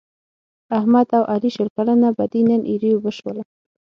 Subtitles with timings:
[0.67, 3.41] د احمد او علي شل کلنه بدي نن ایرې اوبه شوله.